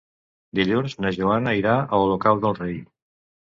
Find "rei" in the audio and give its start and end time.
2.65-2.77